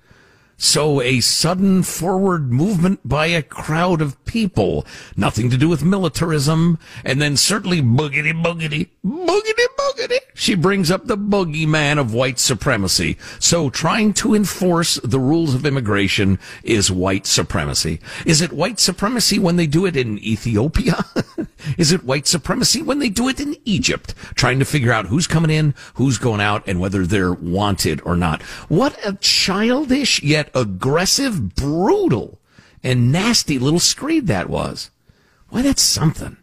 [0.61, 6.77] So a sudden forward movement by a crowd of people, nothing to do with militarism,
[7.05, 10.19] and then certainly boogity boogity, boogity boogity.
[10.39, 13.17] She brings up the boogeyman of white supremacy.
[13.39, 17.99] So trying to enforce the rules of immigration is white supremacy.
[18.25, 21.03] Is it white supremacy when they do it in Ethiopia?
[21.77, 24.15] is it white supremacy when they do it in Egypt?
[24.33, 28.15] Trying to figure out who's coming in, who's going out, and whether they're wanted or
[28.15, 28.41] not.
[28.69, 32.39] What a childish yet aggressive, brutal,
[32.81, 34.89] and nasty little screed that was.
[35.49, 36.37] Why, that's something.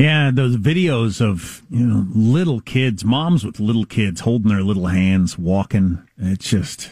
[0.00, 4.86] Yeah, those videos of you know little kids, moms with little kids holding their little
[4.86, 6.02] hands, walking.
[6.16, 6.90] It's just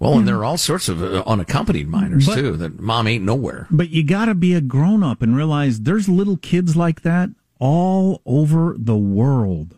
[0.00, 2.56] well, and there are all sorts of uh, unaccompanied minors But- too.
[2.56, 3.68] That mom ain't nowhere.
[3.70, 7.30] But you got to be a grown up and realize there's little kids like that
[7.60, 9.76] all over the world.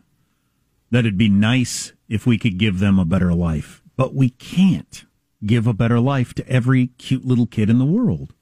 [0.91, 5.05] That it'd be nice if we could give them a better life, but we can't
[5.45, 8.33] give a better life to every cute little kid in the world.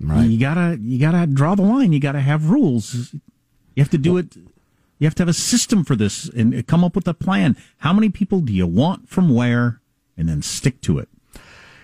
[0.00, 0.28] Right.
[0.28, 1.92] You gotta, you gotta draw the line.
[1.92, 3.12] You gotta have rules.
[3.74, 4.36] You have to do it.
[4.98, 7.56] You have to have a system for this and come up with a plan.
[7.78, 9.80] How many people do you want from where,
[10.20, 11.08] and then stick to it.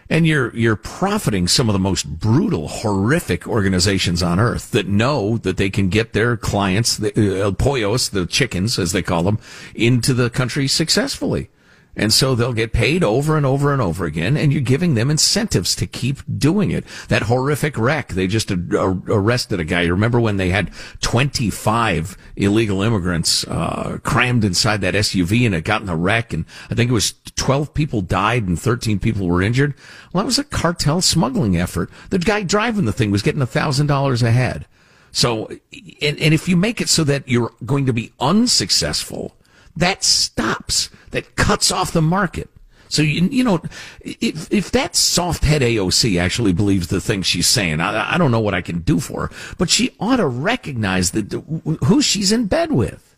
[0.09, 5.37] And you're you're profiting some of the most brutal, horrific organizations on earth that know
[5.39, 9.41] that they can get their clients, the uh, pollos, the chickens as they call them,
[9.75, 11.51] into the country successfully.
[11.97, 15.11] And so they'll get paid over and over and over again, and you're giving them
[15.11, 16.85] incentives to keep doing it.
[17.09, 19.83] That horrific wreck, they just arrested a guy.
[19.83, 25.65] You remember when they had 25 illegal immigrants uh, crammed inside that SUV and it
[25.65, 29.27] got in a wreck, and I think it was 12 people died and 13 people
[29.27, 29.75] were injured?
[30.13, 31.91] Well, that was a cartel smuggling effort.
[32.11, 34.67] The guy driving the thing was getting $1,000 a head.
[35.13, 35.47] So,
[36.03, 39.36] and, and if you make it so that you're going to be unsuccessful,
[39.77, 42.51] that stops, that cuts off the market.
[42.89, 43.61] So you, you know,
[44.01, 48.31] if if that soft head AOC actually believes the thing she's saying, I, I don't
[48.31, 51.41] know what I can do for her, but she ought to recognize that uh,
[51.87, 53.17] who she's in bed with.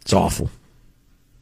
[0.00, 0.50] It's awful.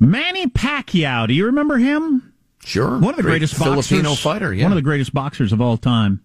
[0.00, 2.34] Manny Pacquiao, do you remember him?
[2.64, 4.52] Sure, One of the Great greatest Filipino boxers, fighter.
[4.52, 6.24] Yeah, one of the greatest boxers of all time.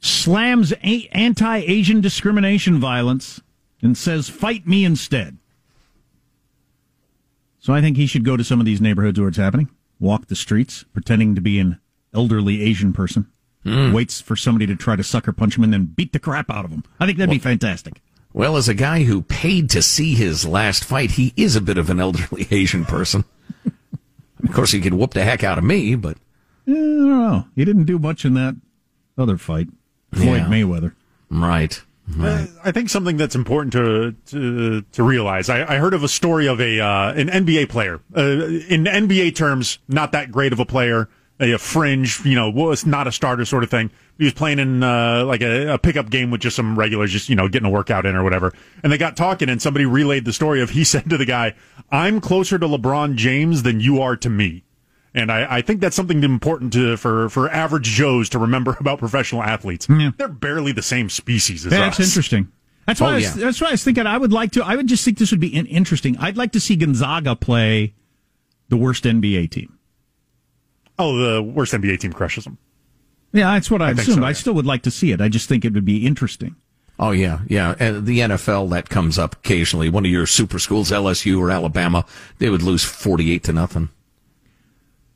[0.00, 3.40] Slams anti-Asian discrimination violence
[3.80, 5.37] and says, "Fight me instead."
[7.60, 9.68] So I think he should go to some of these neighborhoods where it's happening,
[9.98, 11.80] walk the streets, pretending to be an
[12.14, 13.26] elderly Asian person,
[13.64, 16.64] waits for somebody to try to sucker punch him, and then beat the crap out
[16.64, 16.84] of him.
[17.00, 18.00] I think that'd be fantastic.
[18.32, 21.78] Well, as a guy who paid to see his last fight, he is a bit
[21.78, 23.24] of an elderly Asian person.
[23.66, 26.16] of course, he could whoop the heck out of me, but
[26.66, 27.46] Eh, I don't know.
[27.56, 28.54] He didn't do much in that
[29.16, 29.68] other fight,
[30.12, 30.46] Floyd Yeah.
[30.46, 30.92] Mayweather.
[31.30, 31.82] right.
[32.16, 32.48] Right.
[32.64, 35.48] I think something that's important to to, to realize.
[35.48, 38.00] I, I heard of a story of a uh, an NBA player.
[38.16, 38.22] Uh,
[38.68, 42.24] in NBA terms, not that great of a player, a, a fringe.
[42.24, 43.90] You know, was not a starter sort of thing.
[44.16, 47.28] He was playing in uh, like a, a pickup game with just some regulars, just
[47.28, 48.52] you know, getting a workout in or whatever.
[48.82, 51.54] And they got talking, and somebody relayed the story of he said to the guy,
[51.90, 54.64] "I'm closer to LeBron James than you are to me."
[55.18, 59.00] And I, I think that's something important to for, for average Joes to remember about
[59.00, 59.88] professional athletes.
[59.90, 60.12] Yeah.
[60.16, 62.06] They're barely the same species as That's us.
[62.06, 62.52] interesting.
[62.86, 63.10] That's oh, why.
[63.10, 63.44] Oh, I was, yeah.
[63.44, 64.06] That's why I was thinking.
[64.06, 64.64] I would like to.
[64.64, 66.16] I would just think this would be interesting.
[66.18, 67.94] I'd like to see Gonzaga play
[68.68, 69.76] the worst NBA team.
[70.98, 72.58] Oh, the worst NBA team crushes them.
[73.32, 74.22] Yeah, that's what I, think assumed.
[74.22, 75.20] so, I still would like to see it.
[75.20, 76.56] I just think it would be interesting.
[76.98, 77.74] Oh yeah, yeah.
[77.78, 79.90] And the NFL that comes up occasionally.
[79.90, 82.06] One of your super schools, LSU or Alabama,
[82.38, 83.90] they would lose forty-eight to nothing.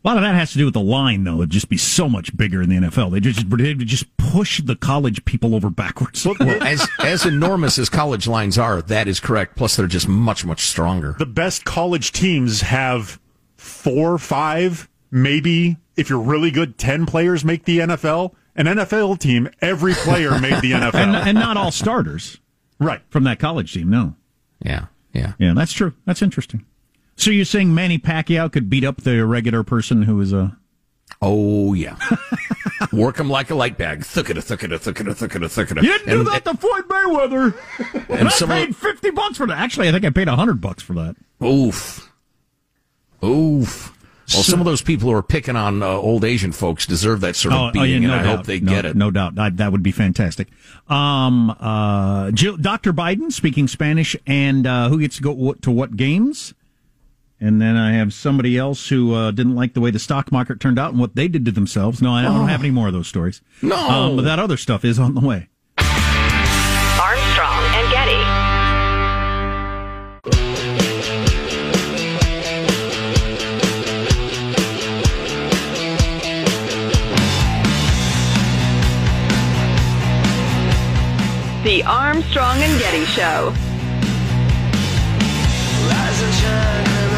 [0.04, 1.36] A lot of that has to do with the line, though.
[1.36, 3.12] It'd just be so much bigger in the NFL.
[3.12, 6.26] They just they would just push the college people over backwards.
[6.26, 9.56] Well, as as enormous as college lines are, that is correct.
[9.56, 11.14] Plus, they're just much much stronger.
[11.18, 13.20] The best college teams have
[13.56, 18.34] four, five, maybe if you're really good, ten players make the NFL.
[18.54, 20.94] An NFL team, every player made the NFL.
[20.94, 22.38] and, and not all starters
[22.78, 23.00] right.
[23.08, 23.88] from that college team.
[23.88, 24.14] No.
[24.62, 25.32] Yeah, yeah.
[25.38, 25.94] Yeah, that's true.
[26.04, 26.66] That's interesting.
[27.16, 30.56] So you're saying Manny Pacquiao could beat up the regular person who is a
[31.20, 31.96] Oh yeah.
[32.92, 34.00] Work him like a light bag.
[34.00, 35.82] Thuckada, thuckada, thuckada, thuckada, thuckada.
[35.82, 37.54] You didn't do And- that to Floyd Mayweather.
[38.08, 39.58] And, And I paid fifty bucks for that.
[39.58, 41.16] Actually, I think I paid hundred bucks for that.
[41.44, 42.12] Oof.
[43.24, 43.96] Oof.
[44.32, 47.36] Well, some of those people who are picking on uh, old Asian folks deserve that
[47.36, 48.96] sort of beating, and I hope they no, get it.
[48.96, 49.38] No doubt.
[49.38, 50.48] I, that would be fantastic.
[50.88, 52.92] Um, uh, Jill, Dr.
[52.92, 56.54] Biden speaking Spanish, and uh, who gets to go to what games?
[57.42, 60.60] and then I have somebody else who uh, didn't like the way the stock market
[60.60, 62.00] turned out and what they did to themselves.
[62.00, 62.46] No, I don't oh.
[62.46, 63.42] have any more of those stories.
[63.60, 65.48] No, um, but that other stuff is on the way.
[65.76, 68.22] Armstrong and Getty.
[81.64, 83.52] The Armstrong and Getty Show.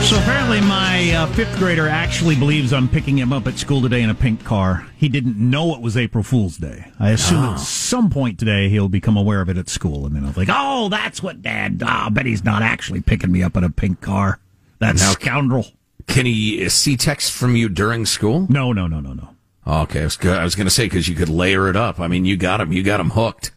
[0.05, 4.03] So apparently, my uh, fifth grader actually believes I'm picking him up at school today
[4.03, 4.87] in a pink car.
[4.97, 6.93] He didn't know it was April Fool's Day.
[7.01, 10.25] I assume at some point today he'll become aware of it at school, and then
[10.25, 11.83] I'll think, "Oh, that's what Dad.
[11.83, 14.38] Oh, I bet he's not actually picking me up in a pink car.
[14.79, 15.67] That Now- scoundrel."
[16.07, 18.47] Can he uh, see text from you during school?
[18.51, 19.31] No, no, no, no, no.
[19.67, 21.99] Okay, I was, was going to say because you could layer it up.
[21.99, 22.73] I mean, you got him.
[22.73, 23.53] You got him hooked.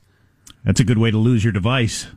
[0.64, 2.08] That's a good way to lose your device,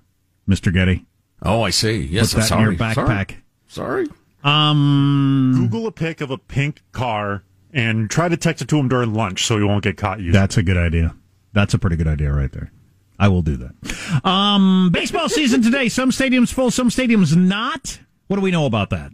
[0.47, 1.05] Mister Getty.
[1.43, 1.99] Oh, I see.
[2.03, 2.62] Yes, Put that sorry.
[2.62, 3.31] in your backpack.
[3.66, 4.07] Sorry.
[4.07, 4.07] sorry.
[4.42, 8.88] Um, Google a pic of a pink car and try to text it to him
[8.88, 10.33] during lunch so he won't get caught using.
[10.33, 11.14] That's a good idea.
[11.53, 12.72] That's a pretty good idea right there.
[13.18, 14.24] I will do that.
[14.24, 15.88] Um, baseball season today.
[15.88, 18.00] Some stadiums full, some stadiums not.
[18.29, 19.12] What do we know about that?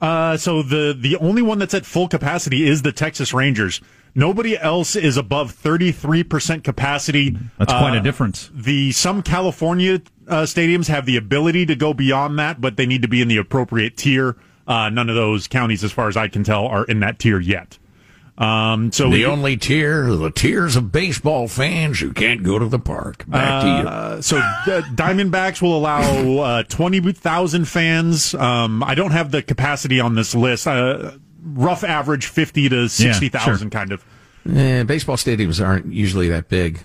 [0.00, 3.80] Uh, so the the only one that's at full capacity is the Texas Rangers.
[4.14, 7.36] Nobody else is above 33% capacity.
[7.58, 8.50] That's quite a Uh, difference.
[8.54, 13.02] The some California uh, stadiums have the ability to go beyond that, but they need
[13.02, 14.36] to be in the appropriate tier.
[14.68, 17.40] Uh, none of those counties, as far as I can tell, are in that tier
[17.40, 17.78] yet.
[18.36, 22.78] Um, so The only tier, the tiers of baseball fans who can't go to the
[22.78, 23.24] park.
[23.26, 23.88] Back to you.
[23.88, 26.02] Uh, so uh, Diamondbacks will allow
[26.38, 28.34] uh, twenty thousand fans.
[28.34, 30.68] Um, I don't have the capacity on this list.
[30.68, 34.04] Uh, rough average fifty to sixty thousand, kind of.
[34.48, 36.78] Eh, baseball stadiums aren't usually that big.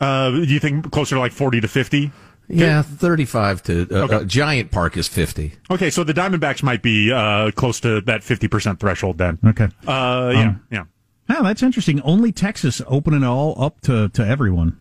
[0.00, 2.10] Uh, do you think closer to like forty to fifty?
[2.52, 4.14] Yeah, 35 to uh, Okay.
[4.16, 5.52] uh, Giant Park is 50.
[5.70, 9.38] Okay, so the Diamondbacks might be uh, close to that fifty percent threshold then.
[9.46, 9.68] Okay.
[9.86, 10.84] Uh, yeah, Um, yeah.
[11.28, 12.00] Oh, that's interesting.
[12.02, 14.80] Only Texas opening it all up to, to everyone.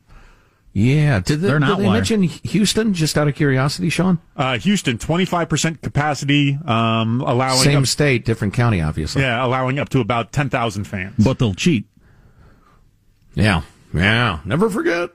[0.73, 2.93] Yeah, did, They're did they mention Houston?
[2.93, 4.19] Just out of curiosity, Sean.
[4.35, 9.21] Uh, Houston, twenty five percent capacity, um, allowing Same up, state, different county, obviously.
[9.23, 11.15] yeah, allowing up to about ten thousand fans.
[11.23, 11.85] But they'll cheat.
[13.33, 13.61] yeah,
[13.93, 14.39] yeah.
[14.45, 15.09] Never forget.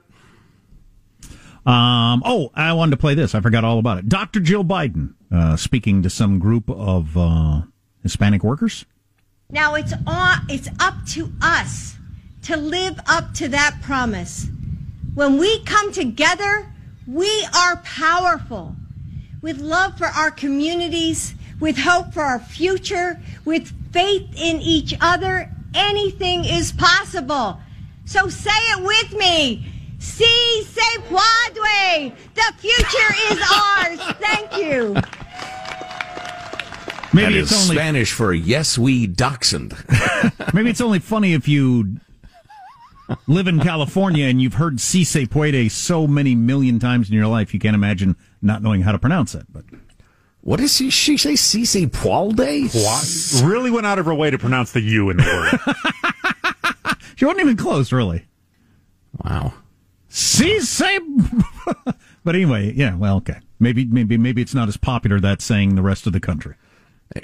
[1.67, 3.35] Um, oh, I wanted to play this.
[3.35, 4.09] I forgot all about it.
[4.09, 4.41] Dr.
[4.41, 7.63] Jill Biden uh, speaking to some group of uh,
[8.03, 8.85] Hispanic workers.
[9.51, 11.97] Now it's on, it's up to us
[12.43, 14.47] to live up to that promise.
[15.15, 16.71] When we come together,
[17.07, 18.77] we are powerful.
[19.41, 25.51] With love for our communities, with hope for our future, with faith in each other,
[25.75, 27.61] anything is possible.
[28.05, 29.67] So say it with me.
[30.05, 32.13] Si se puede.
[32.35, 34.01] The future is ours.
[34.21, 34.95] Thank you.
[37.13, 39.73] Maybe That it's is only Spanish for yes, we dachshund.
[40.55, 41.97] maybe it's only funny if you
[43.29, 47.29] live in California and you've heard "si se puede" so many million times in your
[47.29, 49.47] life, you can't imagine not knowing how to pronounce it.
[49.53, 49.65] But
[50.41, 51.37] what does she, she say?
[51.37, 51.89] "Si se
[52.75, 53.01] Wa-
[53.49, 55.23] Really went out of her way to pronounce the U in the
[56.85, 56.97] word.
[57.17, 58.25] she wasn't even close, really.
[59.25, 59.55] Wow.
[60.17, 61.01] Si se.
[62.25, 62.95] but anyway, yeah.
[62.95, 63.41] Well, okay.
[63.59, 66.55] Maybe maybe maybe it's not as popular that saying the rest of the country.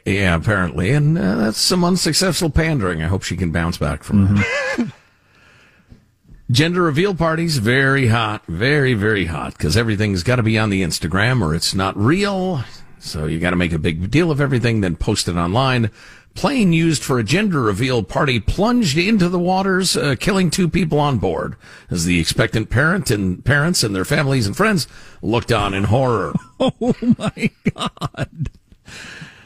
[0.05, 0.90] Yeah, apparently.
[0.90, 3.00] And uh, that's some unsuccessful pandering.
[3.00, 4.92] I hope she can bounce back from that.
[6.50, 10.83] Gender reveal parties, very hot, very, very hot, because everything's got to be on the
[10.83, 12.64] Instagram or it's not real.
[12.98, 15.92] So you got to make a big deal of everything, then post it online.
[16.40, 20.98] Plane used for a gender reveal party plunged into the waters, uh, killing two people
[20.98, 21.55] on board
[21.90, 24.88] as the expectant parent and parents and their families and friends
[25.20, 26.33] looked on in horror.
[26.59, 28.48] Oh my god!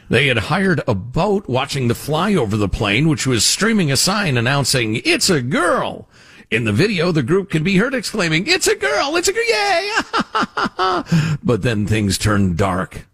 [0.09, 3.97] They had hired a boat watching the fly over the plane, which was streaming a
[3.97, 6.07] sign announcing, It's a girl.
[6.49, 9.17] In the video, the group can be heard exclaiming, It's a girl!
[9.17, 9.43] It's a girl!
[9.49, 11.37] Yay!
[11.43, 13.05] but then things turned dark.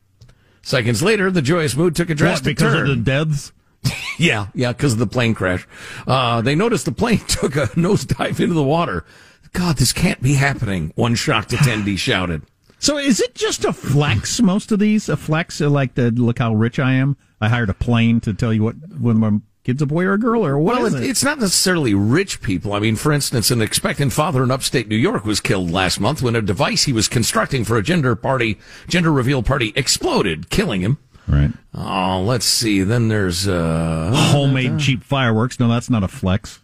[0.61, 2.83] Seconds later, the joyous mood took a What, drastic because turn.
[2.83, 3.51] of the deaths?
[4.19, 5.67] Yeah, yeah, because of the plane crash.
[6.05, 9.03] Uh, they noticed the plane took a nosedive into the water.
[9.51, 10.91] God, this can't be happening.
[10.95, 12.43] One shocked attendee shouted.
[12.81, 14.41] So is it just a flex?
[14.41, 17.15] Most of these a flex, uh, like the look how rich I am.
[17.39, 20.17] I hired a plane to tell you what whether my kid's a boy or a
[20.17, 21.09] girl, or what well, is it, it?
[21.11, 22.73] it's not necessarily rich people.
[22.73, 26.23] I mean, for instance, an expectant father in upstate New York was killed last month
[26.23, 30.81] when a device he was constructing for a gender party, gender reveal party, exploded, killing
[30.81, 30.97] him.
[31.31, 31.51] Right.
[31.73, 32.81] Oh, let's see.
[32.83, 35.59] Then there's uh Homemade cheap fireworks.
[35.59, 36.59] No, that's not a flex.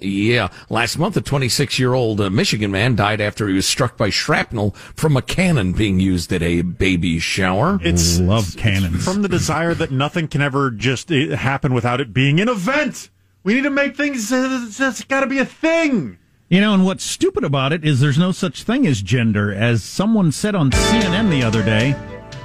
[0.00, 0.48] yeah.
[0.68, 4.10] Last month, a 26 year old uh, Michigan man died after he was struck by
[4.10, 7.78] shrapnel from a cannon being used at a baby shower.
[7.82, 9.04] It's Love cannons.
[9.04, 13.10] from the desire that nothing can ever just uh, happen without it being an event.
[13.42, 14.30] We need to make things.
[14.32, 16.18] Uh, it's got to be a thing.
[16.48, 19.54] You know, and what's stupid about it is there's no such thing as gender.
[19.54, 21.94] As someone said on CNN the other day,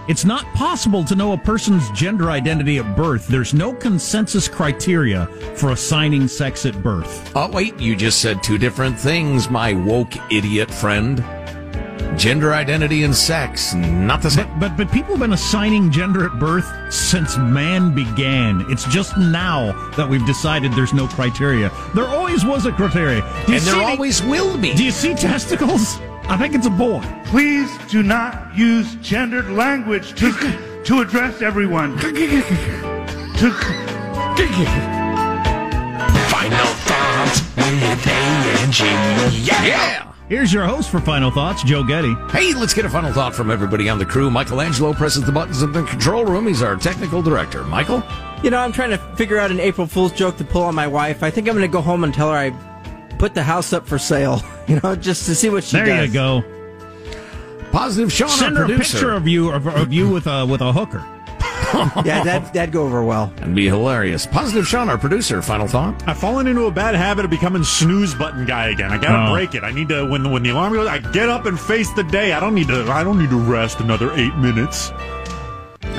[0.07, 3.27] it's not possible to know a person's gender identity at birth.
[3.27, 5.25] There's no consensus criteria
[5.55, 7.31] for assigning sex at birth.
[7.35, 11.23] Oh, wait, you just said two different things, my woke idiot friend.
[12.17, 14.47] Gender identity and sex, not the same.
[14.57, 18.63] But, but but people have been assigning gender at birth since man began.
[18.69, 21.71] It's just now that we've decided there's no criteria.
[21.93, 23.21] There always was a criteria.
[23.47, 24.73] And there the- always will be.
[24.75, 25.99] Do you see testicles?
[26.27, 27.03] I think it's a boy.
[27.25, 30.31] Please do not use gendered language to
[30.85, 31.97] to address everyone.
[31.97, 33.51] To
[36.29, 38.85] Final thoughts with A-N-G.
[39.45, 40.11] Yeah!
[40.27, 42.15] Here's your host for Final Thoughts, Joe Getty.
[42.31, 44.31] Hey, let's get a final thought from everybody on the crew.
[44.31, 46.47] Michelangelo presses the buttons in the control room.
[46.47, 47.63] He's our technical director.
[47.63, 48.01] Michael?
[48.41, 50.87] You know, I'm trying to figure out an April Fool's joke to pull on my
[50.87, 51.21] wife.
[51.21, 52.49] I think I'm going to go home and tell her I
[53.15, 54.41] put the house up for sale.
[54.67, 56.07] You know, just to see what she There does.
[56.07, 56.43] you go.
[57.71, 60.61] Positive Sean, Send our her a picture of you of, of you with a with
[60.61, 61.03] a hooker.
[62.05, 63.31] Yeah, that that'd go over well.
[63.41, 64.25] and be hilarious.
[64.25, 65.41] Positive Sean, our producer.
[65.43, 66.07] Final thought?
[66.07, 68.91] I've fallen into a bad habit of becoming snooze button guy again.
[68.91, 69.33] I gotta Oh.
[69.33, 69.63] break it.
[69.63, 72.03] I need to when the when the alarm goes, I get up and face the
[72.03, 72.33] day.
[72.33, 74.91] I don't need to I don't need to rest another eight minutes.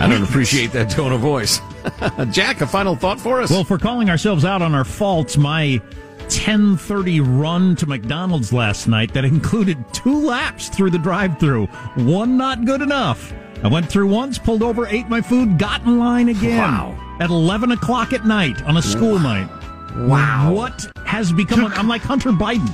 [0.00, 1.60] I don't appreciate that tone of voice.
[2.32, 3.50] Jack, a final thought for us?
[3.50, 5.80] Well, for calling ourselves out on our faults, my
[6.28, 11.66] 10:30 run to McDonald's last night that included two laps through the drive-through.
[11.96, 13.32] One not good enough.
[13.62, 16.58] I went through once, pulled over, ate my food, got in line again.
[16.58, 17.16] Wow.
[17.20, 19.48] At 11 o'clock at night on a school night.
[19.96, 20.52] Wow.
[20.52, 21.64] What has become?
[21.64, 22.70] A, I'm like Hunter Biden.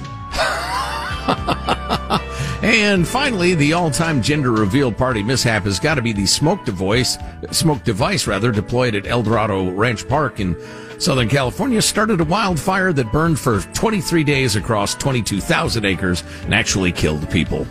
[2.63, 7.19] And finally, the all-time gender reveal party mishap has got to be the smoke device,
[7.51, 10.55] smoke device rather, deployed at El Dorado Ranch Park in
[11.03, 16.93] Southern California, started a wildfire that burned for 23 days across 22,000 acres and actually
[16.93, 17.65] killed people.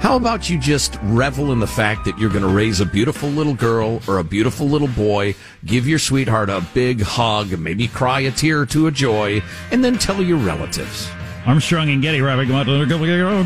[0.00, 3.28] How about you just revel in the fact that you're going to raise a beautiful
[3.28, 8.20] little girl or a beautiful little boy, give your sweetheart a big hug, maybe cry
[8.20, 11.08] a tear or two of joy, and then tell your relatives.
[11.46, 12.84] Armstrong and Getty wrapping up a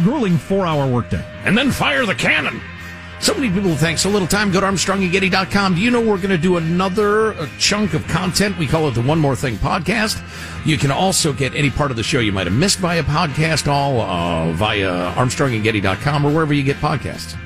[0.03, 1.25] grueling four-hour workday.
[1.45, 2.59] and then fire the cannon.
[3.21, 4.53] So many people think so little time.
[4.53, 5.75] Go to ArmstrongandGetty.com.
[5.75, 8.57] Do you know we're going to do another uh, chunk of content?
[8.59, 10.23] We call it the One More Thing podcast.
[10.65, 13.67] You can also get any part of the show you might have missed via podcast,
[13.67, 17.37] all uh, via ArmstrongandGetty.com or wherever you get podcasts.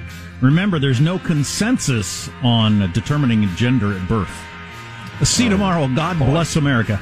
[0.43, 4.31] Remember, there's no consensus on determining gender at birth.
[5.25, 5.89] See you tomorrow.
[5.89, 7.01] God bless America.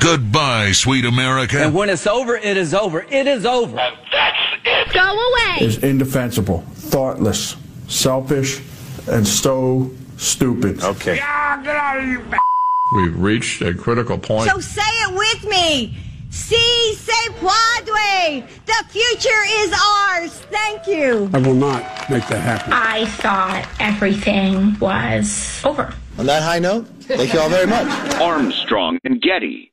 [0.00, 1.58] Goodbye, sweet America.
[1.60, 3.02] And when it's over, it is over.
[3.02, 3.76] It is over.
[4.92, 5.66] Go away.
[5.66, 7.56] is indefensible, thoughtless,
[7.88, 8.60] selfish,
[9.08, 10.82] and so stupid.
[10.82, 11.20] Okay.
[12.94, 14.50] We've reached a critical point.
[14.50, 15.96] So say it with me.
[16.30, 18.44] Si se puede.
[18.66, 20.32] The future is ours.
[20.50, 21.30] Thank you.
[21.32, 22.72] I will not make that happen.
[22.72, 25.92] I thought everything was over.
[26.18, 27.86] On that high note, thank you all very much.
[28.20, 29.70] Armstrong and Getty.